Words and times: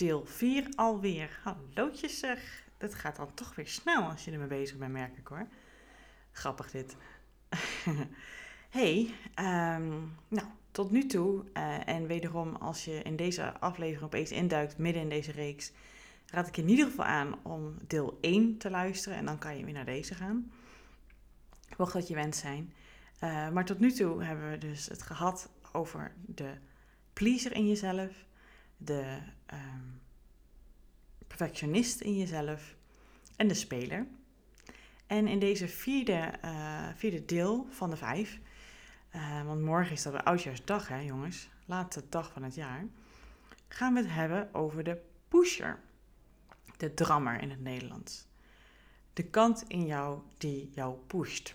deel 0.00 0.24
4 0.26 0.68
alweer. 0.74 1.40
Hallootjes 1.42 2.18
zeg. 2.18 2.68
Dat 2.78 2.94
gaat 2.94 3.16
dan 3.16 3.34
toch 3.34 3.54
weer 3.54 3.66
snel 3.66 4.02
als 4.02 4.24
je 4.24 4.30
ermee 4.30 4.46
bezig 4.46 4.76
bent, 4.76 4.92
merk 4.92 5.16
ik 5.16 5.26
hoor. 5.26 5.46
Grappig 6.32 6.70
dit. 6.70 6.96
hey, 8.78 9.14
ehm, 9.34 9.90
nou, 10.28 10.46
tot 10.70 10.90
nu 10.90 11.06
toe. 11.06 11.44
eh, 11.52 11.88
en 11.88 12.06
wederom, 12.06 12.56
als 12.56 12.84
je 12.84 13.02
in 13.02 13.16
deze 13.16 13.58
aflevering 13.58 14.04
opeens 14.04 14.30
induikt, 14.30 14.78
midden 14.78 15.02
in 15.02 15.08
deze 15.08 15.32
reeks, 15.32 15.72
raad 16.26 16.46
ik 16.48 16.56
je 16.56 16.62
in 16.62 16.68
ieder 16.68 16.86
geval 16.86 17.04
aan 17.04 17.44
om 17.44 17.76
deel 17.86 18.18
1 18.20 18.58
te 18.58 18.70
luisteren. 18.70 19.18
En 19.18 19.24
dan 19.24 19.38
kan 19.38 19.58
je 19.58 19.64
weer 19.64 19.74
naar 19.74 19.84
deze 19.84 20.14
gaan. 20.14 20.52
Mocht 21.76 21.92
dat 21.92 22.08
je 22.08 22.14
wens 22.14 22.38
zijn. 22.38 22.72
Eh, 23.18 23.50
maar 23.50 23.64
tot 23.64 23.78
nu 23.78 23.92
toe 23.92 24.24
hebben 24.24 24.50
we 24.50 24.58
dus 24.58 24.86
het 24.86 25.02
gehad 25.02 25.50
over 25.72 26.12
de 26.26 26.52
pleaser 27.12 27.52
in 27.52 27.68
jezelf, 27.68 28.28
de 28.84 29.18
ehm, 29.46 29.88
perfectionist 31.26 32.00
in 32.00 32.16
jezelf 32.16 32.74
en 33.36 33.48
de 33.48 33.54
speler. 33.54 34.06
En 35.06 35.28
in 35.28 35.38
deze 35.38 35.68
vierde, 35.68 36.32
eh, 36.40 36.88
vierde 36.94 37.24
deel 37.24 37.66
van 37.70 37.90
de 37.90 37.96
vijf, 37.96 38.40
eh, 39.10 39.44
want 39.44 39.60
morgen 39.60 39.92
is 39.92 40.02
dat 40.02 40.12
de 40.12 40.24
oudjaarsdag 40.24 40.88
hè 40.88 41.00
jongens, 41.00 41.48
laatste 41.64 42.02
dag 42.08 42.32
van 42.32 42.42
het 42.42 42.54
jaar, 42.54 42.84
gaan 43.68 43.94
we 43.94 44.00
het 44.00 44.10
hebben 44.10 44.54
over 44.54 44.84
de 44.84 45.02
pusher, 45.28 45.80
de 46.76 46.94
drammer 46.94 47.40
in 47.40 47.50
het 47.50 47.60
Nederlands. 47.60 48.26
De 49.12 49.22
kant 49.22 49.64
in 49.68 49.86
jou 49.86 50.20
die 50.38 50.70
jou 50.74 50.96
pusht. 51.06 51.54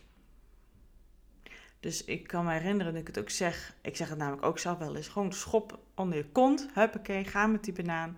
Dus 1.85 2.03
ik 2.03 2.27
kan 2.27 2.45
me 2.45 2.51
herinneren 2.51 2.91
dat 2.91 3.01
ik 3.01 3.07
het 3.07 3.19
ook 3.19 3.29
zeg. 3.29 3.75
Ik 3.81 3.95
zeg 3.95 4.09
het 4.09 4.17
namelijk 4.17 4.45
ook 4.45 4.59
zelf 4.59 4.77
wel 4.77 4.95
eens. 4.95 5.07
Gewoon 5.07 5.33
schop 5.33 5.79
onder 5.95 6.17
je 6.17 6.25
kont. 6.25 6.67
Huppakee, 6.73 7.23
ga 7.23 7.47
met 7.47 7.63
die 7.63 7.73
banaan. 7.73 8.17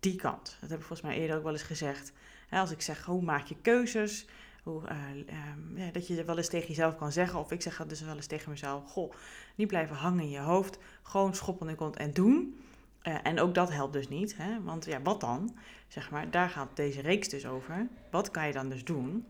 Die 0.00 0.16
kant. 0.16 0.56
Dat 0.60 0.70
heb 0.70 0.78
ik 0.78 0.84
volgens 0.84 1.08
mij 1.08 1.18
eerder 1.18 1.36
ook 1.36 1.42
wel 1.42 1.52
eens 1.52 1.62
gezegd. 1.62 2.12
als 2.50 2.70
ik 2.70 2.82
zeg, 2.82 3.04
hoe 3.04 3.22
maak 3.22 3.46
je 3.46 3.56
keuzes? 3.62 4.26
Hoe, 4.62 4.86
eh, 4.86 4.96
ehm, 5.26 5.92
dat 5.92 6.06
je 6.06 6.24
wel 6.24 6.36
eens 6.36 6.48
tegen 6.48 6.68
jezelf 6.68 6.96
kan 6.96 7.12
zeggen. 7.12 7.38
Of 7.38 7.52
ik 7.52 7.62
zeg 7.62 7.76
dat 7.76 7.88
dus 7.88 8.00
wel 8.00 8.16
eens 8.16 8.26
tegen 8.26 8.50
mezelf. 8.50 8.90
Goh, 8.90 9.14
niet 9.54 9.68
blijven 9.68 9.96
hangen 9.96 10.22
in 10.22 10.30
je 10.30 10.38
hoofd. 10.38 10.78
Gewoon 11.02 11.34
schop 11.34 11.60
onder 11.60 11.70
je 11.70 11.80
kont 11.80 11.96
en 11.96 12.12
doen. 12.12 12.60
Eh, 13.02 13.16
en 13.22 13.40
ook 13.40 13.54
dat 13.54 13.70
helpt 13.70 13.92
dus 13.92 14.08
niet. 14.08 14.36
Hè? 14.36 14.62
Want 14.62 14.84
ja, 14.84 15.02
wat 15.02 15.20
dan? 15.20 15.56
Zeg 15.88 16.10
maar, 16.10 16.30
daar 16.30 16.48
gaat 16.50 16.76
deze 16.76 17.00
reeks 17.00 17.28
dus 17.28 17.46
over. 17.46 17.88
Wat 18.10 18.30
kan 18.30 18.46
je 18.46 18.52
dan 18.52 18.68
dus 18.68 18.84
doen? 18.84 19.26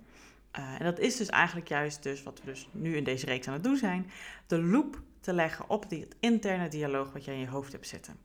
Uh, 0.59 0.75
en 0.79 0.85
dat 0.85 0.99
is 0.99 1.17
dus 1.17 1.29
eigenlijk 1.29 1.69
juist 1.69 2.03
dus 2.03 2.23
wat 2.23 2.41
we 2.41 2.47
dus 2.47 2.69
nu 2.73 2.97
in 2.97 3.05
deze 3.05 3.27
reeks 3.27 3.47
aan 3.47 3.53
het 3.53 3.65
doen 3.65 3.77
zijn. 3.77 4.11
De 4.47 4.63
loop 4.63 5.01
te 5.21 5.33
leggen 5.33 5.69
op 5.69 5.89
die 5.89 6.09
interne 6.21 6.69
dialoog 6.69 7.13
wat 7.13 7.25
jij 7.25 7.35
in 7.35 7.41
je 7.41 7.49
hoofd 7.49 7.73
hebt 7.73 7.87
zitten. 7.87 8.17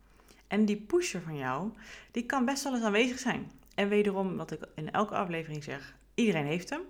En 0.48 0.66
die 0.66 0.82
pusher 0.82 1.22
van 1.22 1.38
jou, 1.38 1.72
die 2.12 2.26
kan 2.26 2.46
best 2.46 2.64
wel 2.64 2.74
eens 2.74 2.84
aanwezig 2.84 3.20
zijn. 3.20 3.52
En 3.76 3.90
wederom, 3.90 4.38
wat 4.38 4.52
ik 4.52 4.68
in 4.76 4.92
elke 4.92 5.16
aflevering 5.16 5.64
zeg, 5.64 5.96
iedereen 6.14 6.46
heeft 6.46 6.70
hem. 6.70 6.82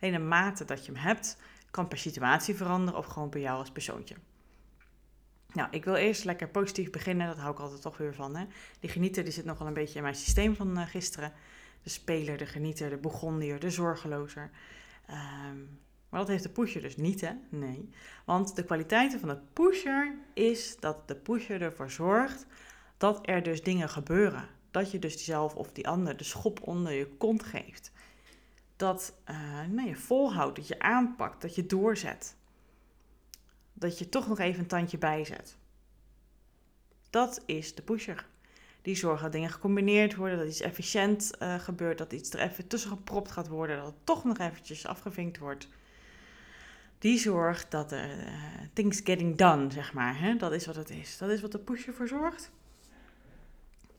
Alleen 0.00 0.12
de 0.12 0.18
mate 0.18 0.64
dat 0.64 0.86
je 0.86 0.92
hem 0.92 1.00
hebt, 1.00 1.36
kan 1.70 1.88
per 1.88 1.98
situatie 1.98 2.54
veranderen 2.54 2.98
of 2.98 3.06
gewoon 3.06 3.28
per 3.28 3.40
jou 3.40 3.58
als 3.58 3.70
persoontje. 3.70 4.14
Nou, 5.52 5.68
ik 5.70 5.84
wil 5.84 5.94
eerst 5.94 6.24
lekker 6.24 6.48
positief 6.48 6.90
beginnen, 6.90 7.26
dat 7.26 7.38
hou 7.38 7.52
ik 7.52 7.58
altijd 7.58 7.82
toch 7.82 7.96
weer 7.96 8.14
van. 8.14 8.36
Hè? 8.36 8.44
Die 8.80 8.90
genieter 8.90 9.24
die 9.24 9.32
zit 9.32 9.44
nogal 9.44 9.66
een 9.66 9.74
beetje 9.74 9.96
in 9.96 10.02
mijn 10.02 10.14
systeem 10.14 10.56
van 10.56 10.78
uh, 10.78 10.86
gisteren. 10.86 11.32
De 11.82 11.90
speler, 11.90 12.38
de 12.38 12.46
genieter, 12.46 12.90
de 12.90 12.96
begondier, 12.96 13.60
de 13.60 13.70
zorgelozer. 13.70 14.50
Um, 15.10 15.78
maar 16.08 16.20
dat 16.20 16.28
heeft 16.28 16.42
de 16.42 16.50
pusher 16.50 16.80
dus 16.80 16.96
niet, 16.96 17.20
hè? 17.20 17.32
Nee. 17.48 17.88
Want 18.24 18.56
de 18.56 18.64
kwaliteiten 18.64 19.20
van 19.20 19.28
de 19.28 19.38
pusher 19.52 20.14
is 20.34 20.76
dat 20.80 21.08
de 21.08 21.14
pusher 21.16 21.62
ervoor 21.62 21.90
zorgt 21.90 22.46
dat 22.96 23.28
er 23.28 23.42
dus 23.42 23.62
dingen 23.62 23.88
gebeuren. 23.88 24.48
Dat 24.70 24.90
je 24.90 24.98
dus 24.98 25.24
zelf 25.24 25.54
of 25.54 25.72
die 25.72 25.88
ander 25.88 26.16
de 26.16 26.24
schop 26.24 26.62
onder 26.62 26.92
je 26.92 27.06
kont 27.06 27.42
geeft. 27.42 27.92
Dat 28.76 29.14
nou, 29.70 29.88
je 29.88 29.96
volhoudt, 29.96 30.56
dat 30.56 30.68
je 30.68 30.78
aanpakt, 30.78 31.42
dat 31.42 31.54
je 31.54 31.66
doorzet. 31.66 32.36
Dat 33.72 33.98
je 33.98 34.08
toch 34.08 34.28
nog 34.28 34.38
even 34.38 34.60
een 34.60 34.66
tandje 34.66 34.98
bijzet. 34.98 35.56
Dat 37.10 37.42
is 37.46 37.74
de 37.74 37.82
pusher. 37.82 38.26
Die 38.84 38.94
zorgt 38.94 39.22
dat 39.22 39.32
dingen 39.32 39.50
gecombineerd 39.50 40.14
worden, 40.14 40.38
dat 40.38 40.46
iets 40.46 40.60
efficiënt 40.60 41.30
uh, 41.42 41.54
gebeurt, 41.54 41.98
dat 41.98 42.12
iets 42.12 42.30
er 42.30 42.40
even 42.40 42.66
tussen 42.66 42.90
gepropt 42.90 43.30
gaat 43.30 43.48
worden, 43.48 43.76
dat 43.76 43.86
het 43.86 43.94
toch 44.04 44.24
nog 44.24 44.38
eventjes 44.38 44.86
afgevinkt 44.86 45.38
wordt. 45.38 45.68
Die 46.98 47.18
zorgt 47.18 47.70
dat 47.70 47.92
er 47.92 48.18
uh, 48.18 48.32
things 48.72 49.00
getting 49.04 49.36
done, 49.36 49.70
zeg 49.70 49.92
maar. 49.92 50.18
Hè? 50.20 50.36
Dat 50.36 50.52
is 50.52 50.66
wat 50.66 50.76
het 50.76 50.90
is. 50.90 51.18
Dat 51.18 51.30
is 51.30 51.40
wat 51.40 51.52
de 51.52 51.58
pusher 51.58 51.94
voor 51.94 52.08
zorgt. 52.08 52.50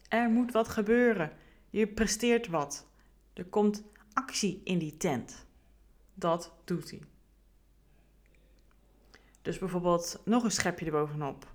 Er 0.08 0.30
moet 0.30 0.52
wat 0.52 0.68
gebeuren. 0.68 1.32
Je 1.70 1.88
presteert 1.88 2.48
wat. 2.48 2.88
Er 3.34 3.46
komt 3.46 3.84
actie 4.14 4.62
in 4.64 4.78
die 4.78 4.98
tent. 4.98 5.46
Dat 6.14 6.54
doet 6.64 6.90
hij. 6.90 7.02
Dus 9.42 9.58
bijvoorbeeld 9.58 10.22
nog 10.26 10.44
een 10.44 10.52
schepje 10.52 10.86
erbovenop. 10.86 11.54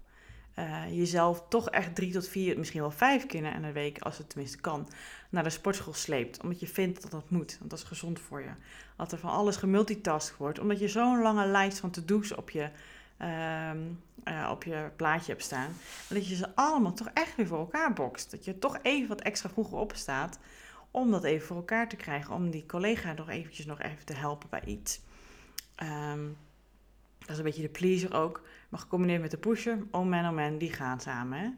Uh, 0.59 0.97
jezelf 0.97 1.45
toch 1.49 1.71
echt 1.71 1.95
drie 1.95 2.13
tot 2.13 2.29
vier, 2.29 2.59
misschien 2.59 2.81
wel 2.81 2.91
vijf 2.91 3.27
keer 3.27 3.55
in 3.55 3.63
de 3.63 3.73
week, 3.73 3.99
als 3.99 4.19
het 4.19 4.29
tenminste 4.29 4.59
kan, 4.59 4.89
naar 5.31 5.43
de 5.43 5.51
sportschool 5.51 5.95
sleept. 5.95 6.43
Omdat 6.43 6.61
je 6.61 6.67
vindt 6.67 7.03
dat 7.03 7.11
dat 7.11 7.31
moet, 7.31 7.57
want 7.59 7.71
dat 7.71 7.79
is 7.79 7.85
gezond 7.85 8.21
voor 8.21 8.41
je. 8.41 8.51
Dat 8.97 9.13
er 9.13 9.19
van 9.19 9.31
alles 9.31 9.57
gemultitask 9.57 10.37
wordt, 10.37 10.59
omdat 10.59 10.79
je 10.79 10.89
zo'n 10.89 11.23
lange 11.23 11.47
lijst 11.47 11.79
van 11.79 11.91
to-do's 11.91 12.33
op 12.33 12.51
je, 12.51 12.71
uh, 13.19 13.71
uh, 14.25 14.49
op 14.51 14.65
je 14.65 14.91
plaatje 14.97 15.33
hebt 15.33 15.45
staan. 15.45 15.73
Dat 16.09 16.29
je 16.29 16.35
ze 16.35 16.55
allemaal 16.55 16.93
toch 16.93 17.11
echt 17.15 17.37
weer 17.37 17.47
voor 17.47 17.59
elkaar 17.59 17.93
bokst. 17.93 18.31
Dat 18.31 18.45
je 18.45 18.59
toch 18.59 18.79
even 18.83 19.09
wat 19.09 19.21
extra 19.21 19.49
vroeger 19.49 19.79
opstaat 19.79 20.39
om 20.91 21.11
dat 21.11 21.25
even 21.25 21.47
voor 21.47 21.57
elkaar 21.57 21.89
te 21.89 21.97
krijgen. 21.97 22.35
Om 22.35 22.51
die 22.51 22.67
collega 22.67 23.13
nog 23.13 23.29
eventjes 23.29 23.67
nog 23.67 23.81
even 23.81 24.05
te 24.05 24.15
helpen 24.15 24.49
bij 24.51 24.65
iets. 24.65 25.01
Um, 25.83 26.37
dat 27.31 27.39
is 27.39 27.45
een 27.45 27.51
beetje 27.51 27.73
de 27.73 27.79
pleaser 27.79 28.15
ook. 28.15 28.43
Maar 28.69 28.81
gecombineerd 28.81 29.21
met 29.21 29.31
de 29.31 29.39
pusher, 29.39 29.79
oh 29.91 30.07
man, 30.07 30.27
oh 30.27 30.33
man, 30.33 30.59
die 30.59 30.73
gaan 30.73 31.01
samen. 31.01 31.39
Hè? 31.39 31.51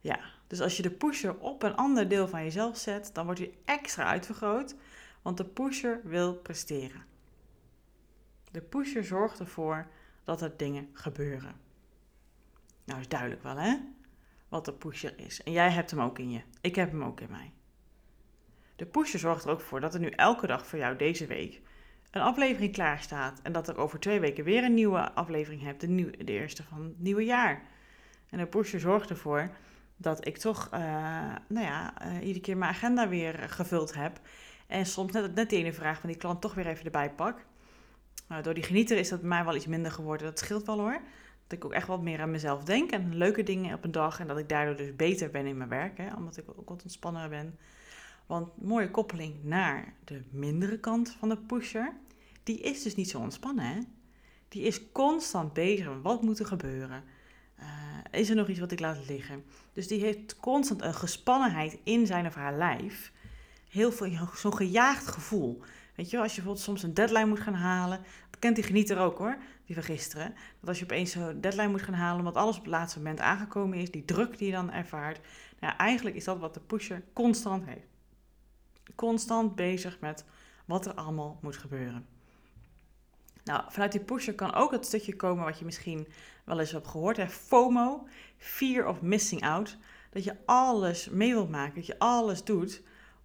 Ja, 0.00 0.20
dus 0.46 0.60
als 0.60 0.76
je 0.76 0.82
de 0.82 0.90
pusher 0.90 1.38
op 1.38 1.62
een 1.62 1.76
ander 1.76 2.08
deel 2.08 2.28
van 2.28 2.42
jezelf 2.42 2.76
zet, 2.76 3.10
dan 3.12 3.24
wordt 3.24 3.40
hij 3.40 3.54
extra 3.64 4.04
uitvergroot. 4.04 4.74
Want 5.22 5.36
de 5.36 5.44
pusher 5.44 6.00
wil 6.04 6.34
presteren. 6.34 7.04
De 8.50 8.60
pusher 8.60 9.04
zorgt 9.04 9.38
ervoor 9.38 9.86
dat 10.24 10.42
er 10.42 10.56
dingen 10.56 10.88
gebeuren. 10.92 11.54
Nou, 12.84 13.00
is 13.00 13.08
duidelijk 13.08 13.42
wel, 13.42 13.56
hè? 13.56 13.76
Wat 14.48 14.64
de 14.64 14.72
pusher 14.72 15.18
is. 15.18 15.42
En 15.42 15.52
jij 15.52 15.70
hebt 15.70 15.90
hem 15.90 16.00
ook 16.00 16.18
in 16.18 16.30
je. 16.30 16.40
Ik 16.60 16.74
heb 16.74 16.90
hem 16.90 17.04
ook 17.04 17.20
in 17.20 17.30
mij. 17.30 17.52
De 18.76 18.86
pusher 18.86 19.18
zorgt 19.18 19.44
er 19.44 19.50
ook 19.50 19.60
voor 19.60 19.80
dat 19.80 19.94
er 19.94 20.00
nu 20.00 20.08
elke 20.08 20.46
dag 20.46 20.66
voor 20.66 20.78
jou 20.78 20.96
deze 20.96 21.26
week 21.26 21.60
een 22.10 22.22
aflevering 22.22 22.72
klaar 22.72 22.98
staat. 23.00 23.40
En 23.42 23.52
dat 23.52 23.68
er 23.68 23.76
over 23.76 24.00
twee 24.00 24.20
weken 24.20 24.44
weer 24.44 24.64
een 24.64 24.74
nieuwe 24.74 25.12
aflevering 25.12 25.62
hebt. 25.62 25.80
De, 25.80 26.10
de 26.24 26.32
eerste 26.32 26.62
van 26.62 26.82
het 26.82 27.00
nieuwe 27.00 27.24
jaar. 27.24 27.62
En 28.30 28.38
de 28.38 28.46
pusher 28.46 28.80
zorgt 28.80 29.10
ervoor 29.10 29.50
dat 29.96 30.26
ik 30.26 30.36
toch, 30.36 30.68
uh, 30.74 30.80
nou 31.48 31.66
ja, 31.66 31.94
uh, 32.02 32.20
iedere 32.20 32.40
keer 32.40 32.56
mijn 32.56 32.70
agenda 32.70 33.08
weer 33.08 33.34
gevuld 33.34 33.94
heb. 33.94 34.20
En 34.66 34.86
soms 34.86 35.12
net, 35.12 35.34
net 35.34 35.50
die 35.50 35.58
ene 35.58 35.72
vraag 35.72 36.00
van 36.00 36.08
die 36.08 36.18
klant 36.18 36.40
toch 36.40 36.54
weer 36.54 36.66
even 36.66 36.84
erbij 36.84 37.10
pak. 37.10 37.46
Nou, 38.28 38.42
door 38.42 38.54
die 38.54 38.62
genieter 38.62 38.96
is 38.96 39.08
dat 39.08 39.22
mij 39.22 39.44
wel 39.44 39.56
iets 39.56 39.66
minder 39.66 39.92
geworden. 39.92 40.26
Dat 40.26 40.38
scheelt 40.38 40.66
wel 40.66 40.78
hoor. 40.78 41.00
Dat 41.46 41.58
ik 41.58 41.64
ook 41.64 41.72
echt 41.72 41.86
wat 41.86 42.02
meer 42.02 42.20
aan 42.20 42.30
mezelf 42.30 42.64
denk 42.64 42.90
en 42.90 43.16
leuke 43.16 43.42
dingen 43.42 43.74
op 43.74 43.84
een 43.84 43.92
dag. 43.92 44.20
En 44.20 44.26
dat 44.26 44.38
ik 44.38 44.48
daardoor 44.48 44.76
dus 44.76 44.96
beter 44.96 45.30
ben 45.30 45.46
in 45.46 45.56
mijn 45.56 45.68
werk. 45.68 45.98
Hè, 45.98 46.14
omdat 46.14 46.36
ik 46.36 46.44
ook 46.48 46.68
wat 46.68 46.82
ontspanner 46.82 47.28
ben. 47.28 47.58
Want 48.26 48.62
mooie 48.62 48.90
koppeling 48.90 49.44
naar 49.44 49.94
de 50.04 50.22
mindere 50.30 50.78
kant 50.78 51.16
van 51.18 51.28
de 51.28 51.36
pusher, 51.36 51.92
die 52.48 52.60
is 52.60 52.82
dus 52.82 52.94
niet 52.94 53.10
zo 53.10 53.18
ontspannen. 53.18 53.64
Hè? 53.64 53.80
Die 54.48 54.62
is 54.62 54.92
constant 54.92 55.52
bezig 55.52 55.86
met 55.88 56.02
wat 56.02 56.22
moet 56.22 56.38
er 56.38 56.46
gebeuren. 56.46 57.04
Uh, 57.60 58.20
is 58.20 58.28
er 58.28 58.36
nog 58.36 58.48
iets 58.48 58.58
wat 58.58 58.72
ik 58.72 58.80
laat 58.80 59.08
liggen? 59.08 59.44
Dus 59.72 59.88
die 59.88 60.00
heeft 60.00 60.36
constant 60.36 60.82
een 60.82 60.94
gespannenheid 60.94 61.78
in 61.84 62.06
zijn 62.06 62.26
of 62.26 62.34
haar 62.34 62.56
lijf. 62.56 63.12
Heel 63.68 63.92
veel, 63.92 64.28
zo'n 64.34 64.56
gejaagd 64.56 65.06
gevoel. 65.06 65.62
Weet 65.94 66.10
je 66.10 66.18
als 66.18 66.28
je 66.28 66.34
bijvoorbeeld 66.34 66.64
soms 66.64 66.82
een 66.82 66.94
deadline 66.94 67.26
moet 67.26 67.40
gaan 67.40 67.54
halen. 67.54 68.00
Dat 68.30 68.38
kent 68.38 68.54
die 68.54 68.64
genieter 68.64 68.98
ook 68.98 69.18
hoor, 69.18 69.36
die 69.64 69.74
van 69.74 69.84
gisteren. 69.84 70.34
Dat 70.60 70.68
als 70.68 70.78
je 70.78 70.84
opeens 70.84 71.10
zo'n 71.10 71.40
deadline 71.40 71.68
moet 71.68 71.82
gaan 71.82 71.94
halen, 71.94 72.18
omdat 72.18 72.36
alles 72.36 72.56
op 72.56 72.62
het 72.62 72.70
laatste 72.70 72.98
moment 72.98 73.20
aangekomen 73.20 73.78
is. 73.78 73.90
Die 73.90 74.04
druk 74.04 74.38
die 74.38 74.46
je 74.46 74.52
dan 74.52 74.72
ervaart. 74.72 75.20
Nou, 75.60 75.76
eigenlijk 75.76 76.16
is 76.16 76.24
dat 76.24 76.38
wat 76.38 76.54
de 76.54 76.60
pusher 76.60 77.02
constant 77.12 77.64
heeft 77.64 77.86
constant 78.94 79.54
bezig 79.54 80.00
met 80.00 80.24
wat 80.64 80.86
er 80.86 80.94
allemaal 80.94 81.38
moet 81.42 81.56
gebeuren. 81.56 82.06
Nou, 83.48 83.62
vanuit 83.68 83.92
die 83.92 84.00
pusher 84.00 84.34
kan 84.34 84.54
ook 84.54 84.70
het 84.70 84.86
stukje 84.86 85.16
komen 85.16 85.44
wat 85.44 85.58
je 85.58 85.64
misschien 85.64 86.08
wel 86.44 86.60
eens 86.60 86.72
hebt 86.72 86.86
gehoord. 86.86 87.16
Hè? 87.16 87.28
FOMO, 87.28 88.06
Fear 88.36 88.86
of 88.88 89.00
Missing 89.00 89.42
Out. 89.42 89.76
Dat 90.10 90.24
je 90.24 90.36
alles 90.44 91.08
mee 91.08 91.32
wilt 91.32 91.50
maken, 91.50 91.74
dat 91.74 91.86
je 91.86 91.98
alles 91.98 92.44
doet 92.44 92.82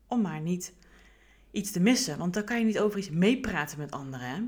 om 0.08 0.22
maar 0.22 0.40
niet 0.40 0.74
iets 1.52 1.72
te 1.72 1.80
missen. 1.80 2.18
Want 2.18 2.34
dan 2.34 2.44
kan 2.44 2.60
je 2.60 2.66
niet 2.66 2.80
over 2.80 3.00
iets 3.00 3.10
meepraten 3.10 3.78
met 3.78 3.92
anderen. 3.92 4.28
Hè? 4.28 4.42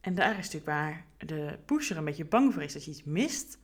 En 0.00 0.14
daar 0.14 0.30
is 0.30 0.50
natuurlijk 0.50 0.66
waar 0.66 1.04
de 1.18 1.58
pusher 1.64 1.96
een 1.96 2.04
beetje 2.04 2.24
bang 2.24 2.52
voor 2.52 2.62
is. 2.62 2.72
Dat 2.72 2.84
je 2.84 2.90
iets 2.90 3.04
mist. 3.04 3.58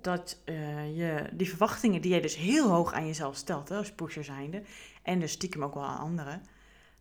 dat 0.00 0.42
uh, 0.44 0.96
je 0.96 1.28
die 1.32 1.48
verwachtingen 1.48 2.00
die 2.00 2.10
jij 2.10 2.20
dus 2.20 2.36
heel 2.36 2.68
hoog 2.68 2.92
aan 2.92 3.06
jezelf 3.06 3.36
stelt, 3.36 3.68
hè, 3.68 3.76
als 3.76 3.92
pusher 3.92 4.24
zijnde, 4.24 4.62
en 5.02 5.20
dus 5.20 5.32
stiekem 5.32 5.64
ook 5.64 5.74
wel 5.74 5.84
aan 5.84 5.98
anderen, 5.98 6.42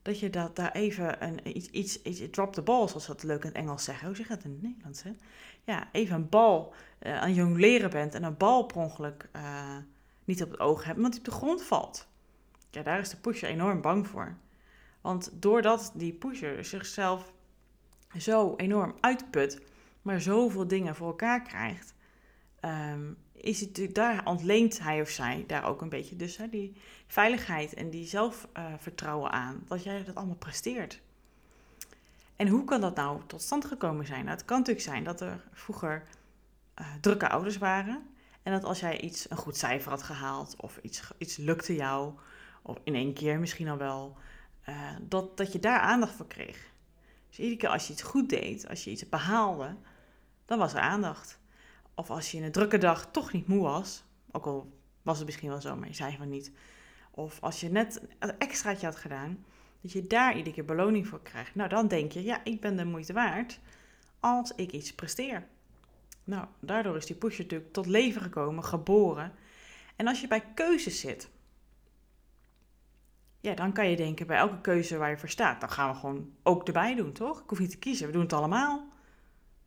dat 0.03 0.19
je 0.19 0.29
dat 0.29 0.55
daar 0.55 0.71
even 0.71 1.23
een, 1.23 1.57
iets, 1.57 1.69
iets, 1.69 2.01
iets 2.01 2.21
drop 2.31 2.53
the 2.53 2.61
ball, 2.61 2.87
zoals 2.87 3.05
dat 3.05 3.23
leuk 3.23 3.41
in 3.41 3.47
het 3.47 3.57
Engels 3.57 3.83
zeggen. 3.83 4.07
Hoe 4.07 4.15
zeg 4.15 4.27
je 4.27 4.35
dat 4.35 4.43
in 4.43 4.51
het 4.51 4.61
Nederlands? 4.61 5.03
Hè? 5.03 5.11
Ja, 5.63 5.89
even 5.91 6.15
een 6.15 6.29
bal 6.29 6.73
uh, 6.99 7.21
aan 7.21 7.33
jong 7.33 7.57
leren 7.57 7.89
bent 7.89 8.15
en 8.15 8.23
een 8.23 8.37
bal 8.37 8.65
per 8.65 8.77
ongeluk 8.77 9.29
uh, 9.35 9.77
niet 10.23 10.43
op 10.43 10.51
het 10.51 10.59
oog 10.59 10.83
hebt, 10.83 10.99
want 10.99 11.11
die 11.11 11.21
op 11.21 11.25
de 11.25 11.31
grond 11.31 11.63
valt. 11.63 12.07
Ja, 12.69 12.83
daar 12.83 12.99
is 12.99 13.09
de 13.09 13.17
pusher 13.17 13.49
enorm 13.49 13.81
bang 13.81 14.07
voor. 14.07 14.37
Want 15.01 15.31
doordat 15.33 15.91
die 15.95 16.13
pusher 16.13 16.65
zichzelf 16.65 17.33
zo 18.17 18.55
enorm 18.55 18.95
uitput, 18.99 19.61
maar 20.01 20.21
zoveel 20.21 20.67
dingen 20.67 20.95
voor 20.95 21.07
elkaar 21.07 21.41
krijgt, 21.41 21.93
um, 22.61 23.17
is 23.43 23.59
het 23.59 23.95
daar 23.95 24.25
ontleent 24.25 24.79
hij 24.79 25.01
of 25.01 25.09
zij 25.09 25.43
daar 25.47 25.65
ook 25.65 25.81
een 25.81 25.89
beetje 25.89 26.15
dus 26.15 26.37
hè, 26.37 26.49
die 26.49 26.73
veiligheid 27.07 27.73
en 27.73 27.89
die 27.89 28.07
zelfvertrouwen 28.07 29.31
aan, 29.31 29.63
dat 29.67 29.83
jij 29.83 30.03
dat 30.03 30.15
allemaal 30.15 30.35
presteert. 30.35 31.01
En 32.35 32.47
hoe 32.47 32.63
kan 32.63 32.81
dat 32.81 32.95
nou 32.95 33.21
tot 33.27 33.41
stand 33.41 33.65
gekomen 33.65 34.05
zijn? 34.05 34.25
Nou, 34.25 34.37
het 34.37 34.45
kan 34.45 34.57
natuurlijk 34.57 34.85
zijn 34.85 35.03
dat 35.03 35.21
er 35.21 35.43
vroeger 35.51 36.03
uh, 36.81 36.87
drukke 37.01 37.29
ouders 37.29 37.57
waren. 37.57 38.07
En 38.43 38.51
dat 38.51 38.63
als 38.63 38.79
jij 38.79 39.01
iets, 39.01 39.29
een 39.29 39.37
goed 39.37 39.57
cijfer 39.57 39.89
had 39.89 40.03
gehaald, 40.03 40.55
of 40.57 40.79
iets, 40.81 41.11
iets 41.17 41.37
lukte 41.37 41.75
jou, 41.75 42.13
of 42.61 42.77
in 42.83 42.95
één 42.95 43.13
keer 43.13 43.39
misschien 43.39 43.69
al 43.69 43.77
wel, 43.77 44.17
uh, 44.69 44.91
dat, 45.01 45.37
dat 45.37 45.51
je 45.51 45.59
daar 45.59 45.79
aandacht 45.79 46.13
voor 46.13 46.27
kreeg. 46.27 46.71
Dus 47.29 47.39
iedere 47.39 47.57
keer 47.57 47.69
als 47.69 47.87
je 47.87 47.93
iets 47.93 48.01
goed 48.01 48.29
deed, 48.29 48.67
als 48.69 48.83
je 48.83 48.91
iets 48.91 49.09
behaalde, 49.09 49.75
dan 50.45 50.57
was 50.57 50.73
er 50.73 50.79
aandacht. 50.79 51.41
Of 51.95 52.09
als 52.09 52.31
je 52.31 52.37
in 52.37 52.43
een 52.43 52.51
drukke 52.51 52.77
dag 52.77 53.11
toch 53.11 53.31
niet 53.31 53.47
moe 53.47 53.61
was, 53.61 54.03
ook 54.31 54.45
al 54.45 54.71
was 55.01 55.17
het 55.17 55.25
misschien 55.25 55.49
wel 55.49 55.61
zo, 55.61 55.75
maar 55.75 55.87
je 55.87 55.93
zei 55.93 56.17
van 56.17 56.29
niet. 56.29 56.51
Of 57.11 57.37
als 57.41 57.59
je 57.59 57.69
net 57.69 58.01
een 58.19 58.37
extraatje 58.39 58.85
had 58.85 58.95
gedaan, 58.95 59.45
dat 59.81 59.91
je 59.91 60.07
daar 60.07 60.37
iedere 60.37 60.55
keer 60.55 60.65
beloning 60.65 61.07
voor 61.07 61.21
krijgt. 61.21 61.55
Nou, 61.55 61.69
dan 61.69 61.87
denk 61.87 62.11
je, 62.11 62.23
ja, 62.23 62.43
ik 62.43 62.61
ben 62.61 62.75
de 62.75 62.85
moeite 62.85 63.13
waard 63.13 63.59
als 64.19 64.51
ik 64.55 64.71
iets 64.71 64.93
presteer. 64.93 65.47
Nou, 66.23 66.45
daardoor 66.59 66.97
is 66.97 67.05
die 67.05 67.15
push 67.15 67.37
natuurlijk 67.37 67.73
tot 67.73 67.85
leven 67.85 68.21
gekomen, 68.21 68.63
geboren. 68.63 69.31
En 69.95 70.07
als 70.07 70.21
je 70.21 70.27
bij 70.27 70.43
keuzes 70.53 70.99
zit, 70.99 71.29
ja, 73.39 73.53
dan 73.53 73.73
kan 73.73 73.89
je 73.89 73.95
denken 73.95 74.27
bij 74.27 74.37
elke 74.37 74.61
keuze 74.61 74.97
waar 74.97 75.09
je 75.09 75.17
voor 75.17 75.29
staat, 75.29 75.59
dan 75.59 75.69
gaan 75.69 75.89
we 75.89 75.99
gewoon 75.99 76.33
ook 76.43 76.67
erbij 76.67 76.95
doen, 76.95 77.11
toch? 77.11 77.41
Ik 77.41 77.49
hoef 77.49 77.59
niet 77.59 77.69
te 77.69 77.77
kiezen, 77.77 78.07
we 78.07 78.13
doen 78.13 78.21
het 78.21 78.33
allemaal. 78.33 78.87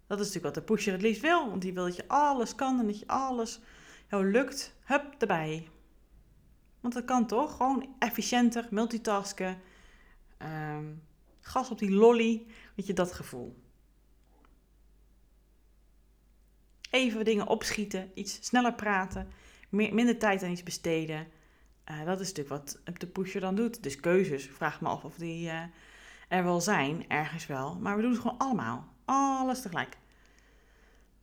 Dat 0.07 0.21
is 0.21 0.27
natuurlijk 0.27 0.55
wat 0.55 0.67
de 0.67 0.73
pusher 0.73 0.93
het 0.93 1.03
liefst 1.03 1.23
wil, 1.23 1.49
want 1.49 1.63
die 1.63 1.73
wil 1.73 1.85
dat 1.85 1.97
je 1.97 2.09
alles 2.09 2.55
kan 2.55 2.81
en 2.81 2.87
dat 2.87 2.99
je 2.99 3.07
alles 3.07 3.61
jou 4.09 4.31
lukt. 4.31 4.75
Hup, 4.85 5.15
erbij. 5.19 5.69
Want 6.81 6.95
dat 6.95 7.05
kan 7.05 7.27
toch? 7.27 7.57
Gewoon 7.57 7.95
efficiënter, 7.99 8.67
multitasken, 8.71 9.61
um, 10.39 11.03
gas 11.41 11.71
op 11.71 11.79
die 11.79 11.91
lolly, 11.91 12.47
weet 12.75 12.87
je, 12.87 12.93
dat 12.93 13.13
gevoel. 13.13 13.65
Even 16.91 17.25
dingen 17.25 17.47
opschieten, 17.47 18.11
iets 18.15 18.39
sneller 18.47 18.75
praten, 18.75 19.29
minder 19.71 20.19
tijd 20.19 20.43
aan 20.43 20.51
iets 20.51 20.63
besteden. 20.63 21.27
Uh, 21.91 22.05
dat 22.05 22.21
is 22.21 22.33
natuurlijk 22.33 22.49
wat 22.49 23.01
de 23.01 23.07
pusher 23.07 23.41
dan 23.41 23.55
doet. 23.55 23.83
Dus 23.83 24.01
keuzes, 24.01 24.51
vraag 24.53 24.81
me 24.81 24.89
af 24.89 25.05
of 25.05 25.15
die 25.15 25.47
uh, 25.47 25.63
er 26.29 26.45
wel 26.45 26.61
zijn, 26.61 27.09
ergens 27.09 27.47
wel. 27.47 27.79
Maar 27.79 27.97
we 27.97 28.03
doen 28.03 28.11
het 28.11 28.21
gewoon 28.21 28.39
allemaal. 28.39 28.95
Alles 29.07 29.63
tegelijk. 29.63 29.97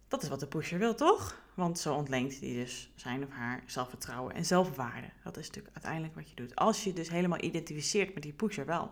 Dat 0.08 0.24
is 0.24 0.30
wat 0.30 0.40
de 0.40 0.48
pusher 0.48 0.80
wil, 0.80 0.96
toch? 0.96 1.42
Want 1.54 1.80
zo 1.80 1.96
ontleent 1.96 2.40
hij 2.40 2.54
dus 2.54 2.92
zijn 2.96 3.24
of 3.24 3.30
haar 3.30 3.64
zelfvertrouwen 3.66 4.34
en 4.34 4.46
zelfwaarde. 4.46 5.10
Dat 5.24 5.38
is 5.38 5.48
natuurlijk 5.48 5.74
uiteindelijk 5.74 6.16
wat 6.16 6.30
je 6.30 6.36
doet. 6.36 6.56
Als 6.56 6.84
je 6.84 6.94
dus 6.94 7.10
helemaal 7.10 7.44
identificeert 7.44 8.14
met 8.14 8.24
die 8.24 8.34
pusher 8.34 8.66
wel. 8.66 8.92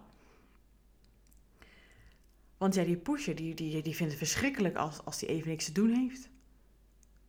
Want 2.57 2.75
ja, 2.75 2.83
die 2.83 2.97
pusher, 2.97 3.35
die, 3.35 3.53
die, 3.53 3.81
die 3.81 3.95
vindt 3.95 4.11
het 4.11 4.21
verschrikkelijk 4.21 4.75
als, 4.75 5.05
als 5.05 5.19
die 5.19 5.29
even 5.29 5.49
niks 5.49 5.65
te 5.65 5.71
doen 5.71 5.89
heeft. 5.89 6.29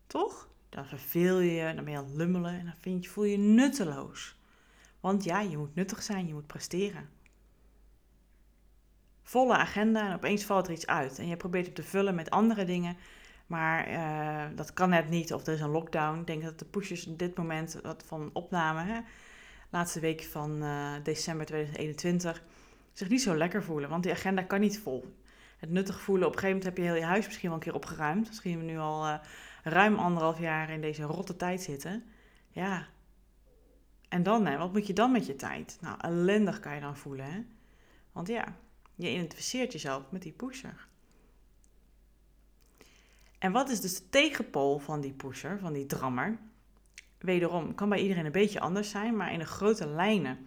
Toch? 0.06 0.48
Dan 0.68 0.86
verveel 0.86 1.40
je 1.40 1.74
dan 1.74 1.84
ben 1.84 1.92
je 1.92 1.98
aan 1.98 2.04
het 2.04 2.14
lummelen 2.14 2.58
en 2.58 2.64
dan 2.64 2.74
vind 2.78 3.04
je, 3.04 3.10
voel 3.10 3.24
je 3.24 3.30
je 3.30 3.38
nutteloos. 3.38 4.36
Want 5.00 5.24
ja, 5.24 5.40
je 5.40 5.58
moet 5.58 5.74
nuttig 5.74 6.02
zijn, 6.02 6.26
je 6.26 6.32
moet 6.32 6.46
presteren. 6.46 7.08
Volle 9.32 9.56
agenda 9.56 10.08
en 10.08 10.14
opeens 10.14 10.44
valt 10.44 10.66
er 10.66 10.72
iets 10.72 10.86
uit. 10.86 11.18
En 11.18 11.28
je 11.28 11.36
probeert 11.36 11.66
het 11.66 11.74
te 11.74 11.82
vullen 11.82 12.14
met 12.14 12.30
andere 12.30 12.64
dingen. 12.64 12.96
Maar 13.46 13.90
uh, 13.90 14.56
dat 14.56 14.72
kan 14.72 14.88
net 14.88 15.08
niet, 15.08 15.32
of 15.32 15.46
er 15.46 15.52
is 15.52 15.60
een 15.60 15.70
lockdown. 15.70 16.20
Ik 16.20 16.26
denk 16.26 16.42
dat 16.42 16.58
de 16.58 16.64
pushers 16.64 17.06
op 17.06 17.18
dit 17.18 17.36
moment 17.36 17.78
wat 17.82 18.02
van 18.06 18.30
opname, 18.32 18.82
hè, 18.82 19.00
laatste 19.70 20.00
week 20.00 20.22
van 20.22 20.62
uh, 20.62 20.92
december 21.02 21.46
2021, 21.46 22.42
zich 22.92 23.08
niet 23.08 23.22
zo 23.22 23.36
lekker 23.36 23.62
voelen. 23.62 23.90
Want 23.90 24.02
die 24.02 24.12
agenda 24.12 24.42
kan 24.42 24.60
niet 24.60 24.78
vol. 24.78 25.16
Het 25.58 25.70
nuttig 25.70 26.00
voelen, 26.00 26.26
op 26.26 26.32
een 26.32 26.38
gegeven 26.38 26.58
moment 26.58 26.76
heb 26.76 26.84
je 26.84 26.92
heel 26.92 27.02
je 27.02 27.10
huis 27.10 27.26
misschien 27.26 27.48
wel 27.48 27.58
een 27.58 27.64
keer 27.64 27.74
opgeruimd. 27.74 28.26
Misschien 28.26 28.58
we 28.58 28.64
nu 28.64 28.78
al 28.78 29.06
uh, 29.06 29.14
ruim 29.62 29.98
anderhalf 29.98 30.38
jaar 30.38 30.70
in 30.70 30.80
deze 30.80 31.02
rotte 31.02 31.36
tijd 31.36 31.62
zitten. 31.62 32.04
Ja. 32.50 32.86
En 34.08 34.22
dan, 34.22 34.46
hè, 34.46 34.58
wat 34.58 34.72
moet 34.72 34.86
je 34.86 34.92
dan 34.92 35.12
met 35.12 35.26
je 35.26 35.36
tijd? 35.36 35.78
Nou, 35.80 35.96
ellendig 36.00 36.60
kan 36.60 36.74
je 36.74 36.80
dan 36.80 36.96
voelen, 36.96 37.32
hè? 37.32 37.40
Want 38.12 38.28
ja, 38.28 38.56
je 39.02 39.12
identificeert 39.12 39.72
jezelf 39.72 40.10
met 40.10 40.22
die 40.22 40.32
pusher. 40.32 40.88
En 43.38 43.52
wat 43.52 43.70
is 43.70 43.80
dus 43.80 43.94
de 43.94 44.08
tegenpool 44.08 44.78
van 44.78 45.00
die 45.00 45.12
pusher, 45.12 45.58
van 45.58 45.72
die 45.72 45.86
drammer? 45.86 46.38
Wederom, 47.18 47.74
kan 47.74 47.88
bij 47.88 48.00
iedereen 48.00 48.24
een 48.24 48.32
beetje 48.32 48.60
anders 48.60 48.90
zijn, 48.90 49.16
maar 49.16 49.32
in 49.32 49.38
de 49.38 49.44
grote 49.44 49.86
lijnen 49.86 50.46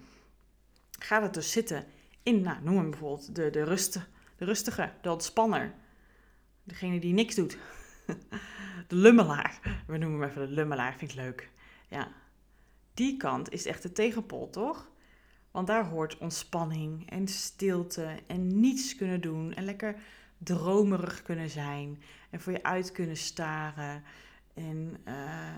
gaat 1.00 1.22
het 1.22 1.34
dus 1.34 1.52
zitten 1.52 1.86
in, 2.24 2.42
nou, 2.42 2.64
noem 2.64 2.78
hem 2.78 2.90
bijvoorbeeld 2.90 3.36
de, 3.36 3.50
de, 3.50 3.64
rust, 3.64 3.94
de 4.38 4.46
rustige, 4.46 4.92
de 5.02 5.12
ontspanner. 5.12 5.74
Degene 6.64 7.00
die 7.00 7.14
niks 7.14 7.36
doet. 7.36 7.58
de 8.88 8.96
lummelaar. 8.96 9.84
We 9.88 9.98
noemen 9.98 10.20
hem 10.20 10.30
even 10.30 10.48
de 10.48 10.54
lummelaar, 10.54 10.96
vind 10.98 11.12
ik 11.12 11.18
leuk. 11.18 11.50
Ja, 11.88 12.12
die 12.94 13.18
kant 13.18 13.52
is 13.52 13.66
echt 13.66 13.82
de 13.82 13.92
tegenpool, 13.92 14.50
toch? 14.50 14.90
Want 15.56 15.68
daar 15.68 15.86
hoort 15.86 16.18
ontspanning 16.18 17.10
en 17.10 17.28
stilte 17.28 18.20
en 18.28 18.60
niets 18.60 18.96
kunnen 18.96 19.22
doen 19.22 19.54
en 19.54 19.64
lekker 19.64 19.96
dromerig 20.38 21.22
kunnen 21.22 21.50
zijn 21.50 22.02
en 22.30 22.40
voor 22.40 22.52
je 22.54 22.64
uit 22.64 22.92
kunnen 22.92 23.18
staren. 23.18 24.04
En 24.54 24.98
uh, 25.08 25.14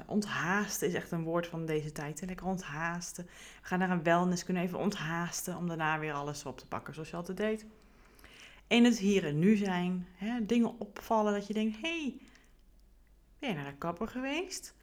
onthaasten 0.06 0.88
is 0.88 0.94
echt 0.94 1.12
een 1.12 1.24
woord 1.24 1.48
van 1.48 1.66
deze 1.66 1.92
tijd. 1.92 2.24
Lekker 2.26 2.46
onthaasten. 2.46 3.26
We 3.26 3.32
gaan 3.62 3.80
naar 3.80 3.90
een 3.90 4.04
wellness, 4.04 4.44
kunnen 4.44 4.64
even 4.64 4.80
onthaasten 4.80 5.58
om 5.58 5.68
daarna 5.68 6.00
weer 6.00 6.14
alles 6.14 6.46
op 6.46 6.58
te 6.58 6.68
pakken 6.68 6.94
zoals 6.94 7.10
je 7.10 7.16
altijd 7.16 7.38
deed. 7.38 7.66
En 8.68 8.84
het 8.84 8.98
hier 8.98 9.26
en 9.26 9.40
nu 9.40 9.56
zijn. 9.56 10.08
Hè, 10.16 10.46
dingen 10.46 10.80
opvallen 10.80 11.34
dat 11.34 11.48
je 11.48 11.54
denkt, 11.54 11.78
hey, 11.82 12.18
ben 13.40 13.50
je 13.50 13.56
naar 13.56 13.72
de 13.72 13.78
kapper 13.78 14.08
geweest? 14.08 14.76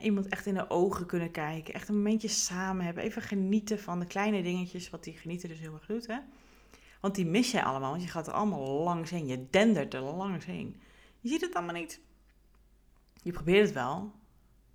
Iemand 0.00 0.28
echt 0.28 0.46
in 0.46 0.54
de 0.54 0.70
ogen 0.70 1.06
kunnen 1.06 1.30
kijken. 1.30 1.74
Echt 1.74 1.88
een 1.88 1.96
momentje 1.96 2.28
samen 2.28 2.84
hebben. 2.84 3.02
Even 3.02 3.22
genieten 3.22 3.78
van 3.78 3.98
de 3.98 4.06
kleine 4.06 4.42
dingetjes. 4.42 4.90
Wat 4.90 5.04
die 5.04 5.16
genieten 5.16 5.48
dus 5.48 5.58
heel 5.58 5.72
erg 5.72 5.86
doet. 5.86 6.06
Hè? 6.06 6.18
Want 7.00 7.14
die 7.14 7.26
mis 7.26 7.50
je 7.50 7.62
allemaal. 7.62 7.90
Want 7.90 8.02
je 8.02 8.08
gaat 8.08 8.26
er 8.26 8.32
allemaal 8.32 8.82
langs 8.82 9.10
heen. 9.10 9.26
Je 9.26 9.46
dendert 9.50 9.94
er 9.94 10.00
langs 10.00 10.44
heen. 10.44 10.80
Je 11.20 11.28
ziet 11.28 11.40
het 11.40 11.54
allemaal 11.54 11.74
niet. 11.74 12.00
Je 13.22 13.32
probeert 13.32 13.64
het 13.64 13.74
wel. 13.74 14.12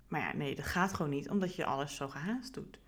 Maar 0.08 0.20
ja, 0.20 0.36
nee, 0.36 0.54
dat 0.54 0.64
gaat 0.64 0.94
gewoon 0.94 1.10
niet. 1.10 1.30
Omdat 1.30 1.54
je 1.54 1.64
alles 1.64 1.96
zo 1.96 2.08
gehaast 2.08 2.54
doet. 2.54 2.78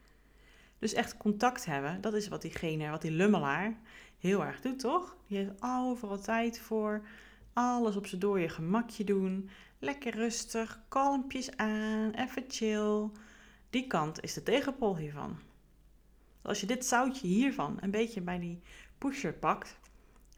Dus 0.78 0.92
echt 0.92 1.16
contact 1.16 1.64
hebben. 1.64 2.00
Dat 2.00 2.14
is 2.14 2.28
wat 2.28 2.42
diegene, 2.42 2.90
wat 2.90 3.02
die 3.02 3.10
lummelaar 3.10 3.78
heel 4.18 4.44
erg 4.44 4.60
doet, 4.60 4.78
toch? 4.78 5.16
Die 5.26 5.36
heeft 5.36 5.50
overal 5.60 6.20
tijd 6.20 6.60
voor. 6.60 7.06
Alles 7.52 7.96
op 7.96 8.06
door 8.18 8.40
je 8.40 8.48
gemakje 8.48 9.04
doen. 9.04 9.50
Lekker 9.78 10.14
rustig, 10.14 10.80
kalmpjes 10.88 11.56
aan, 11.56 12.10
even 12.10 12.44
chill. 12.48 13.10
Die 13.70 13.86
kant 13.86 14.22
is 14.22 14.34
de 14.34 14.42
tegenpol 14.42 14.96
hiervan. 14.96 15.38
Als 16.42 16.60
je 16.60 16.66
dit 16.66 16.84
zoutje 16.84 17.26
hiervan 17.26 17.76
een 17.80 17.90
beetje 17.90 18.20
bij 18.20 18.38
die 18.38 18.62
pusher 18.98 19.32
pakt, 19.32 19.78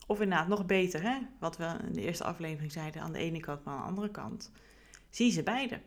of 0.07 0.21
inderdaad 0.21 0.49
nog 0.49 0.67
beter, 0.67 1.03
hè, 1.03 1.19
wat 1.39 1.57
we 1.57 1.77
in 1.87 1.93
de 1.93 2.01
eerste 2.01 2.25
aflevering 2.25 2.73
zeiden, 2.73 3.03
aan 3.03 3.13
de 3.13 3.19
ene 3.19 3.41
kant, 3.41 3.65
maar 3.65 3.75
aan 3.75 3.81
de 3.81 3.89
andere 3.89 4.11
kant, 4.11 4.53
zie 5.11 5.31
ze 5.31 5.43
beide. 5.43 5.81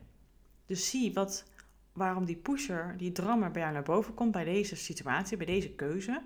Dus 0.65 0.89
zie 0.89 1.13
wat, 1.13 1.45
waarom 1.93 2.25
die 2.25 2.36
pusher, 2.36 2.98
die 2.98 3.12
drammer 3.12 3.51
bij 3.51 3.62
jou 3.62 3.74
naar 3.74 3.83
boven 3.83 4.13
komt 4.13 4.31
bij 4.31 4.43
deze 4.43 4.75
situatie, 4.75 5.38
bij 5.38 5.45
deze 5.45 5.69
keuze. 5.69 6.22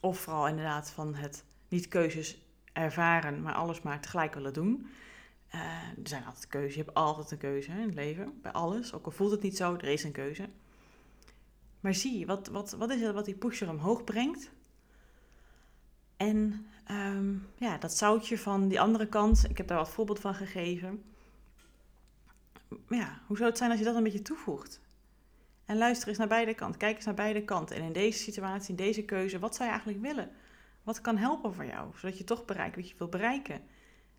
Of 0.00 0.18
vooral 0.18 0.48
inderdaad 0.48 0.90
van 0.90 1.14
het 1.14 1.44
niet 1.68 1.88
keuzes 1.88 2.49
ervaren, 2.72 3.42
maar 3.42 3.54
alles 3.54 3.82
maar 3.82 4.00
tegelijk 4.00 4.34
willen 4.34 4.52
doen. 4.52 4.90
Uh, 5.54 5.60
er 6.02 6.08
zijn 6.08 6.24
altijd 6.24 6.46
keuzes. 6.46 6.74
Je 6.74 6.82
hebt 6.82 6.94
altijd 6.94 7.30
een 7.30 7.38
keuze 7.38 7.70
in 7.70 7.76
het 7.76 7.94
leven. 7.94 8.38
Bij 8.42 8.52
alles. 8.52 8.94
Ook 8.94 9.04
al 9.04 9.10
voelt 9.10 9.30
het 9.30 9.42
niet 9.42 9.56
zo, 9.56 9.74
er 9.74 9.84
is 9.84 10.04
een 10.04 10.12
keuze. 10.12 10.48
Maar 11.80 11.94
zie, 11.94 12.26
wat, 12.26 12.48
wat, 12.48 12.70
wat 12.70 12.90
is 12.90 13.00
het 13.00 13.14
wat 13.14 13.24
die 13.24 13.34
pusher 13.34 13.70
omhoog 13.70 14.04
brengt? 14.04 14.50
En 16.16 16.66
um, 16.90 17.46
ja, 17.56 17.78
dat 17.78 17.92
zoutje 17.92 18.38
van 18.38 18.68
die 18.68 18.80
andere 18.80 19.06
kant, 19.06 19.44
ik 19.48 19.56
heb 19.56 19.66
daar 19.66 19.78
wat 19.78 19.90
voorbeeld 19.90 20.20
van 20.20 20.34
gegeven. 20.34 21.02
ja, 22.88 23.20
hoe 23.26 23.36
zou 23.36 23.48
het 23.48 23.58
zijn 23.58 23.70
als 23.70 23.78
je 23.78 23.84
dat 23.84 23.94
een 23.94 24.02
beetje 24.02 24.22
toevoegt? 24.22 24.80
En 25.64 25.78
luister 25.78 26.08
eens 26.08 26.18
naar 26.18 26.28
beide 26.28 26.54
kanten. 26.54 26.78
Kijk 26.78 26.96
eens 26.96 27.04
naar 27.04 27.14
beide 27.14 27.44
kanten. 27.44 27.76
En 27.76 27.82
in 27.82 27.92
deze 27.92 28.18
situatie, 28.18 28.70
in 28.70 28.76
deze 28.76 29.02
keuze, 29.02 29.38
wat 29.38 29.54
zou 29.54 29.64
je 29.64 29.74
eigenlijk 29.74 30.04
willen? 30.04 30.30
Wat 30.82 31.00
kan 31.00 31.16
helpen 31.16 31.54
voor 31.54 31.66
jou, 31.66 31.90
zodat 31.94 32.18
je 32.18 32.24
toch 32.24 32.44
bereikt 32.44 32.76
wat 32.76 32.88
je 32.88 32.94
wil 32.98 33.08
bereiken? 33.08 33.60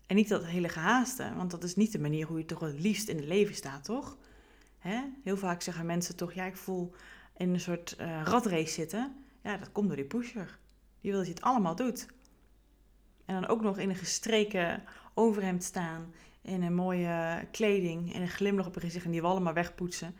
En 0.06 0.16
niet 0.16 0.28
dat 0.28 0.44
hele 0.44 0.68
gehaaste, 0.68 1.32
want 1.36 1.50
dat 1.50 1.64
is 1.64 1.76
niet 1.76 1.92
de 1.92 1.98
manier 1.98 2.26
hoe 2.26 2.38
je 2.38 2.44
toch 2.44 2.60
het 2.60 2.80
liefst 2.80 3.08
in 3.08 3.16
het 3.16 3.26
leven 3.26 3.54
staat, 3.54 3.84
toch? 3.84 4.18
Heel 5.24 5.36
vaak 5.36 5.62
zeggen 5.62 5.86
mensen 5.86 6.16
toch, 6.16 6.32
ja, 6.32 6.44
ik 6.44 6.56
voel 6.56 6.94
in 7.36 7.52
een 7.52 7.60
soort 7.60 7.96
uh, 8.00 8.22
ratrace 8.24 8.72
zitten. 8.72 9.16
Ja, 9.42 9.56
dat 9.56 9.72
komt 9.72 9.86
door 9.86 9.96
die 9.96 10.04
pusher. 10.04 10.58
Die 11.00 11.10
wil 11.10 11.18
dat 11.20 11.28
je 11.28 11.34
het 11.34 11.42
allemaal 11.42 11.76
doet. 11.76 12.06
En 13.24 13.34
dan 13.34 13.46
ook 13.46 13.62
nog 13.62 13.78
in 13.78 13.88
een 13.88 13.96
gestreken 13.96 14.84
overhemd 15.14 15.64
staan, 15.64 16.14
in 16.42 16.62
een 16.62 16.74
mooie 16.74 17.46
kleding, 17.50 18.14
en 18.14 18.20
een 18.20 18.28
glimlach 18.28 18.66
op 18.66 18.74
je 18.74 18.80
gezicht 18.80 19.04
en 19.04 19.10
die 19.10 19.22
wallen 19.22 19.42
maar 19.42 19.54
wegpoetsen. 19.54 20.14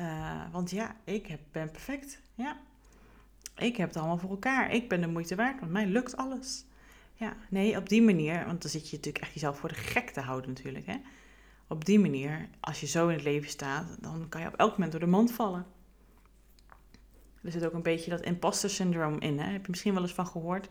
Uh, 0.00 0.52
want 0.52 0.70
ja, 0.70 0.96
ik 1.04 1.38
ben 1.52 1.70
perfect. 1.70 2.20
Ja, 2.34 2.60
ik 3.56 3.76
heb 3.76 3.88
het 3.88 3.96
allemaal 3.96 4.18
voor 4.18 4.30
elkaar. 4.30 4.72
Ik 4.72 4.88
ben 4.88 5.00
de 5.00 5.06
moeite 5.06 5.34
waard, 5.34 5.60
want 5.60 5.72
mij 5.72 5.86
lukt 5.86 6.16
alles. 6.16 6.64
Ja, 7.14 7.36
nee, 7.50 7.76
op 7.76 7.88
die 7.88 8.02
manier, 8.02 8.46
want 8.46 8.62
dan 8.62 8.70
zit 8.70 8.90
je 8.90 8.96
natuurlijk 8.96 9.24
echt 9.24 9.34
jezelf 9.34 9.58
voor 9.58 9.68
de 9.68 9.74
gek 9.74 10.10
te 10.10 10.20
houden 10.20 10.50
natuurlijk. 10.50 10.86
Hè? 10.86 10.96
Op 11.68 11.84
die 11.84 12.00
manier, 12.00 12.48
als 12.60 12.80
je 12.80 12.86
zo 12.86 13.08
in 13.08 13.14
het 13.14 13.24
leven 13.24 13.50
staat, 13.50 13.96
dan 14.00 14.28
kan 14.28 14.40
je 14.40 14.46
op 14.46 14.56
elk 14.56 14.70
moment 14.70 14.90
door 14.90 15.00
de 15.00 15.06
mand 15.06 15.32
vallen. 15.32 15.66
Er 17.42 17.52
zit 17.52 17.66
ook 17.66 17.72
een 17.72 17.82
beetje 17.82 18.10
dat 18.10 18.20
imposter 18.20 18.70
syndroom 18.70 19.20
in. 19.20 19.38
Hè? 19.38 19.50
Heb 19.50 19.64
je 19.64 19.70
misschien 19.70 19.94
wel 19.94 20.02
eens 20.02 20.14
van 20.14 20.26
gehoord? 20.26 20.68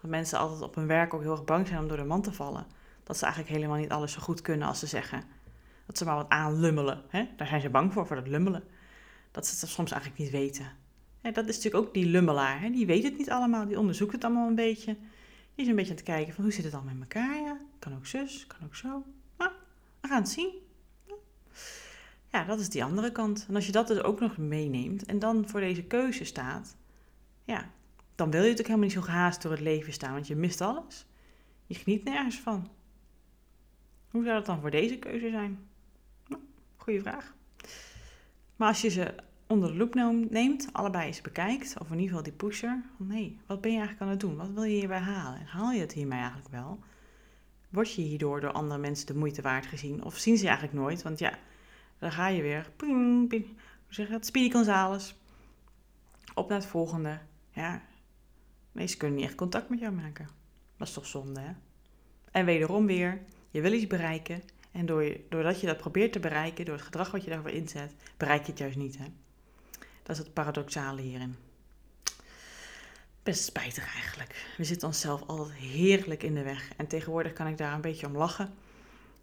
Dat 0.00 0.10
mensen 0.10 0.38
altijd 0.38 0.62
op 0.62 0.74
hun 0.74 0.86
werk 0.86 1.14
ook 1.14 1.20
heel 1.20 1.30
erg 1.30 1.44
bang 1.44 1.66
zijn 1.66 1.80
om 1.80 1.88
door 1.88 1.96
de 1.96 2.04
mand 2.04 2.24
te 2.24 2.32
vallen. 2.32 2.66
Dat 3.02 3.16
ze 3.16 3.24
eigenlijk 3.24 3.54
helemaal 3.54 3.78
niet 3.78 3.90
alles 3.90 4.12
zo 4.12 4.20
goed 4.20 4.42
kunnen 4.42 4.68
als 4.68 4.78
ze 4.78 4.86
zeggen. 4.86 5.22
Dat 5.86 5.98
ze 5.98 6.04
maar 6.04 6.16
wat 6.16 6.28
aanlummelen. 6.28 7.04
Hè? 7.08 7.28
Daar 7.36 7.46
zijn 7.46 7.60
ze 7.60 7.70
bang 7.70 7.92
voor, 7.92 8.06
voor 8.06 8.16
dat 8.16 8.28
lummelen. 8.28 8.64
Dat 9.30 9.46
ze 9.46 9.60
het 9.60 9.70
soms 9.70 9.90
eigenlijk 9.90 10.20
niet 10.22 10.30
weten. 10.30 10.72
Dat 11.22 11.48
is 11.48 11.56
natuurlijk 11.56 11.86
ook 11.86 11.94
die 11.94 12.06
lummelaar. 12.06 12.60
Hè? 12.60 12.70
Die 12.70 12.86
weet 12.86 13.02
het 13.02 13.18
niet 13.18 13.30
allemaal, 13.30 13.66
die 13.66 13.78
onderzoekt 13.78 14.12
het 14.12 14.24
allemaal 14.24 14.48
een 14.48 14.54
beetje. 14.54 14.96
Die 15.54 15.64
is 15.64 15.66
een 15.66 15.76
beetje 15.76 15.90
aan 15.90 15.96
het 15.96 16.06
kijken 16.06 16.34
van 16.34 16.44
hoe 16.44 16.52
zit 16.52 16.64
het 16.64 16.72
dan 16.72 16.84
met 16.84 17.00
elkaar. 17.00 17.40
Ja? 17.40 17.58
Kan 17.78 17.94
ook 17.94 18.06
zus, 18.06 18.46
kan 18.46 18.58
ook 18.64 18.74
zo. 18.74 19.04
Nou, 19.38 19.50
we 20.00 20.08
gaan 20.08 20.20
het 20.20 20.28
zien. 20.28 20.50
Ja, 22.32 22.44
dat 22.44 22.60
is 22.60 22.68
die 22.68 22.84
andere 22.84 23.12
kant. 23.12 23.46
En 23.48 23.54
als 23.54 23.66
je 23.66 23.72
dat 23.72 23.86
dus 23.86 24.02
ook 24.02 24.20
nog 24.20 24.36
meeneemt 24.36 25.04
en 25.04 25.18
dan 25.18 25.48
voor 25.48 25.60
deze 25.60 25.82
keuze 25.82 26.24
staat, 26.24 26.76
ja, 27.44 27.70
dan 28.14 28.30
wil 28.30 28.42
je 28.42 28.48
natuurlijk 28.48 28.68
helemaal 28.68 28.88
niet 28.88 28.96
zo 28.96 29.02
gehaast 29.02 29.42
door 29.42 29.50
het 29.50 29.60
leven 29.60 29.92
staan, 29.92 30.12
want 30.12 30.26
je 30.26 30.36
mist 30.36 30.60
alles. 30.60 31.06
Je 31.66 31.74
geniet 31.74 32.04
nergens 32.04 32.38
van. 32.38 32.68
Hoe 34.10 34.22
zou 34.22 34.34
dat 34.34 34.46
dan 34.46 34.60
voor 34.60 34.70
deze 34.70 34.98
keuze 34.98 35.30
zijn? 35.30 35.68
Nou, 36.26 36.42
goede 36.76 37.00
vraag. 37.00 37.34
Maar 38.56 38.68
als 38.68 38.80
je 38.80 38.88
ze 38.88 39.14
onder 39.48 39.70
de 39.70 39.76
loep 39.76 39.94
neemt, 40.30 40.68
allebei 40.72 41.06
eens 41.06 41.20
bekijkt, 41.20 41.78
of 41.78 41.86
in 41.86 41.92
ieder 41.92 42.08
geval 42.08 42.22
die 42.22 42.32
pusher, 42.32 42.82
nee, 42.96 43.38
wat 43.46 43.60
ben 43.60 43.70
je 43.70 43.76
eigenlijk 43.78 44.06
aan 44.06 44.12
het 44.12 44.20
doen? 44.20 44.36
Wat 44.36 44.50
wil 44.50 44.62
je 44.62 44.78
hierbij 44.78 44.98
halen? 44.98 45.40
En 45.40 45.46
haal 45.46 45.70
je 45.70 45.80
het 45.80 45.92
hiermee 45.92 46.18
eigenlijk 46.18 46.48
wel? 46.48 46.78
Word 47.68 47.94
je 47.94 48.02
hierdoor 48.02 48.40
door 48.40 48.52
andere 48.52 48.80
mensen 48.80 49.06
de 49.06 49.14
moeite 49.14 49.42
waard 49.42 49.66
gezien? 49.66 50.04
Of 50.04 50.16
zien 50.16 50.36
ze 50.36 50.42
je 50.42 50.48
eigenlijk 50.48 50.78
nooit? 50.78 51.02
Want 51.02 51.18
ja, 51.18 51.38
dan 51.98 52.12
ga 52.12 52.28
je 52.28 52.42
weer. 52.42 52.70
Ping, 52.76 53.28
ping, 53.28 53.44
hoe 53.46 53.94
zeg 53.94 54.06
je 54.06 54.12
dat? 54.12 54.26
Speedy 54.26 54.52
Gonzales. 54.52 55.14
Op 56.34 56.48
naar 56.48 56.58
het 56.58 56.66
volgende. 56.66 57.18
Ja, 57.50 57.82
ze 58.86 58.96
kunnen 58.96 59.16
niet 59.16 59.26
echt 59.26 59.34
contact 59.34 59.68
met 59.68 59.78
jou 59.78 59.92
maken. 59.92 60.28
Dat 60.76 60.88
is 60.88 60.94
toch 60.94 61.06
zonde, 61.06 61.40
hè? 61.40 61.52
En 62.30 62.44
wederom 62.44 62.86
weer, 62.86 63.20
je 63.50 63.60
wil 63.60 63.72
iets 63.72 63.86
bereiken. 63.86 64.42
En 64.72 64.86
doordat 65.28 65.60
je 65.60 65.66
dat 65.66 65.76
probeert 65.76 66.12
te 66.12 66.20
bereiken, 66.20 66.64
door 66.64 66.74
het 66.74 66.84
gedrag 66.84 67.10
wat 67.10 67.24
je 67.24 67.30
daarvoor 67.30 67.50
inzet, 67.50 67.94
bereik 68.16 68.42
je 68.44 68.50
het 68.50 68.58
juist 68.58 68.76
niet, 68.76 68.98
hè? 68.98 69.04
Dat 70.08 70.16
is 70.16 70.22
het 70.22 70.32
paradoxale 70.32 71.00
hierin. 71.00 71.36
Best 73.22 73.44
spijtig 73.44 73.94
eigenlijk. 73.94 74.54
We 74.56 74.64
zitten 74.64 74.88
onszelf 74.88 75.22
altijd 75.26 75.58
heerlijk 75.58 76.22
in 76.22 76.34
de 76.34 76.42
weg. 76.42 76.70
En 76.76 76.86
tegenwoordig 76.86 77.32
kan 77.32 77.46
ik 77.46 77.58
daar 77.58 77.72
een 77.72 77.80
beetje 77.80 78.06
om 78.06 78.16
lachen 78.16 78.54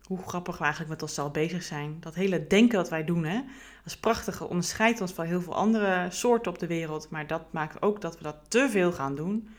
hoe 0.08 0.22
grappig 0.28 0.58
we 0.58 0.64
eigenlijk 0.64 0.92
met 0.92 1.02
onszelf 1.02 1.32
bezig 1.32 1.64
zijn. 1.64 1.98
Dat 2.00 2.16
hele 2.16 2.48
denken 2.48 2.78
wat 2.78 2.90
wij 2.90 3.04
doen, 3.04 3.24
hè, 3.24 3.42
dat 3.84 4.26
is 4.28 4.40
onderscheidt 4.40 5.02
ons 5.02 5.12
van 5.12 5.26
heel 5.26 5.42
veel 5.42 5.56
andere 5.56 6.08
soorten 6.12 6.52
op 6.52 6.60
de 6.60 6.68
wereld. 6.68 7.10
Maar 7.10 7.28
dat 7.28 7.54
maakt 7.54 7.82
ook 7.82 8.02
dat 8.02 8.18
we 8.18 8.24
dat 8.24 8.38
te 8.48 8.68
veel 8.70 8.92
gaan 8.92 9.16
doen. 9.16 9.50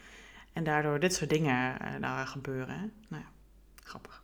En 0.53 0.65
daardoor 0.65 1.01
dit 1.01 1.15
soort 1.15 1.31
dingen 1.31 1.77
uh, 1.83 1.95
nou, 2.01 2.27
gebeuren. 2.27 2.93
Nou 3.09 3.23
ja, 3.23 3.29
grappig. 3.83 4.23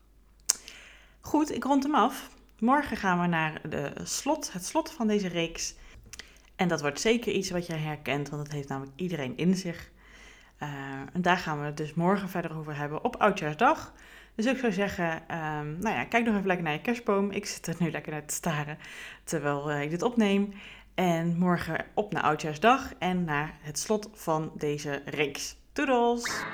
Goed, 1.21 1.51
ik 1.55 1.65
rond 1.65 1.83
hem 1.83 1.95
af. 1.95 2.31
Morgen 2.59 2.97
gaan 2.97 3.21
we 3.21 3.27
naar 3.27 3.71
de 3.71 3.93
slot, 4.03 4.53
het 4.53 4.65
slot 4.65 4.91
van 4.91 5.07
deze 5.07 5.29
reeks. 5.29 5.75
En 6.63 6.69
dat 6.69 6.81
wordt 6.81 7.01
zeker 7.01 7.33
iets 7.33 7.51
wat 7.51 7.67
jij 7.67 7.79
herkent, 7.79 8.29
want 8.29 8.43
dat 8.43 8.53
heeft 8.53 8.69
namelijk 8.69 8.93
iedereen 8.97 9.37
in 9.37 9.55
zich. 9.55 9.91
Uh, 10.63 10.69
en 11.13 11.23
daar 11.23 11.37
gaan 11.37 11.59
we 11.59 11.65
het 11.65 11.77
dus 11.77 11.95
morgen 11.95 12.29
verder 12.29 12.57
over 12.57 12.77
hebben 12.77 13.05
op 13.05 13.17
Oudjaarsdag. 13.17 13.93
Dus 14.35 14.47
ik 14.47 14.59
zou 14.59 14.73
zeggen, 14.73 15.13
um, 15.15 15.79
nou 15.79 15.97
ja, 15.97 16.05
kijk 16.05 16.25
nog 16.25 16.35
even 16.35 16.47
lekker 16.47 16.65
naar 16.65 16.75
je 16.75 16.81
kerstboom. 16.81 17.31
Ik 17.31 17.47
zit 17.47 17.67
er 17.67 17.75
nu 17.79 17.91
lekker 17.91 18.13
naar 18.13 18.27
te 18.27 18.35
staren 18.35 18.79
terwijl 19.25 19.71
uh, 19.71 19.83
ik 19.83 19.91
dit 19.91 20.03
opneem. 20.03 20.53
En 20.95 21.39
morgen 21.39 21.85
op 21.95 22.13
naar 22.13 22.23
Oudjaarsdag 22.23 22.93
en 22.99 23.25
naar 23.25 23.55
het 23.61 23.79
slot 23.79 24.09
van 24.13 24.53
deze 24.55 25.03
reeks. 25.05 25.57
Toedels! 25.73 26.45